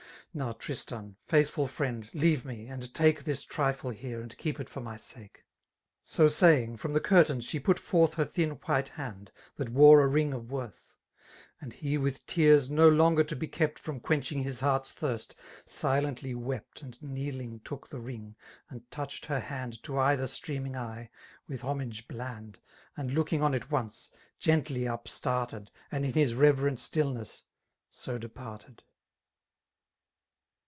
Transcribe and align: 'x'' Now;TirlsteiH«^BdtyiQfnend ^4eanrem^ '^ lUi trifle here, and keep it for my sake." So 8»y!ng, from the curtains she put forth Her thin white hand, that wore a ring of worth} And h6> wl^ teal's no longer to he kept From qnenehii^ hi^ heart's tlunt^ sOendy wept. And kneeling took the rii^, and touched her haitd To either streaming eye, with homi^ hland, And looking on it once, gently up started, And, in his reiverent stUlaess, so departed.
'x'' 0.31 0.33
Now;TirlsteiH«^BdtyiQfnend 0.39 2.09
^4eanrem^ 2.09 2.75
'^ 2.79 3.27
lUi 3.27 3.47
trifle 3.49 3.89
here, 3.89 4.21
and 4.21 4.37
keep 4.37 4.61
it 4.61 4.69
for 4.69 4.79
my 4.79 4.95
sake." 4.95 5.43
So 6.01 6.27
8»y!ng, 6.27 6.77
from 6.79 6.93
the 6.93 7.01
curtains 7.01 7.43
she 7.43 7.59
put 7.59 7.77
forth 7.77 8.13
Her 8.13 8.23
thin 8.23 8.51
white 8.51 8.87
hand, 8.87 9.33
that 9.57 9.67
wore 9.67 9.99
a 10.01 10.07
ring 10.07 10.31
of 10.31 10.49
worth} 10.49 10.95
And 11.59 11.73
h6> 11.73 11.97
wl^ 11.99 12.25
teal's 12.27 12.69
no 12.69 12.87
longer 12.87 13.25
to 13.25 13.35
he 13.35 13.45
kept 13.49 13.77
From 13.77 13.99
qnenehii^ 13.99 14.45
hi^ 14.45 14.59
heart's 14.61 14.93
tlunt^ 14.93 15.33
sOendy 15.67 16.33
wept. 16.33 16.81
And 16.81 16.97
kneeling 17.01 17.59
took 17.65 17.89
the 17.89 17.97
rii^, 17.97 18.35
and 18.69 18.89
touched 18.89 19.25
her 19.25 19.41
haitd 19.41 19.81
To 19.81 19.99
either 19.99 20.27
streaming 20.27 20.77
eye, 20.77 21.09
with 21.49 21.61
homi^ 21.61 21.91
hland, 22.07 22.55
And 22.95 23.11
looking 23.11 23.41
on 23.43 23.53
it 23.53 23.69
once, 23.69 24.11
gently 24.39 24.87
up 24.87 25.09
started, 25.09 25.71
And, 25.91 26.05
in 26.05 26.13
his 26.13 26.33
reiverent 26.35 26.79
stUlaess, 26.79 27.43
so 27.89 28.17
departed. 28.17 28.83